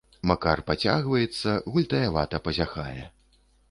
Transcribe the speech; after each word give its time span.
Макар 0.29 0.63
пацягваецца, 0.69 1.55
гультаявата 1.77 2.45
пазяхае. 2.49 3.01